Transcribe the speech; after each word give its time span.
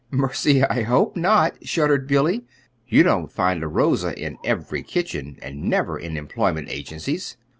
"Mercy! 0.09 0.63
I 0.63 0.81
hope 0.81 1.15
not," 1.15 1.57
shuddered 1.63 2.07
Billy. 2.07 2.43
"You 2.87 3.03
don't 3.03 3.31
find 3.31 3.61
a 3.61 3.67
Rosa 3.67 4.19
in 4.19 4.39
every 4.43 4.81
kitchen 4.81 5.37
and 5.43 5.65
never 5.65 5.95
in 5.99 6.17
employment 6.17 6.69
agencies! 6.71 7.37